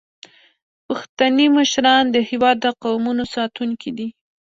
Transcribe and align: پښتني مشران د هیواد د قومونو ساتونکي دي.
پښتني 0.87 1.45
مشران 1.57 2.03
د 2.11 2.17
هیواد 2.29 2.57
د 2.61 2.65
قومونو 2.83 3.23
ساتونکي 3.35 3.89
دي. 3.97 4.07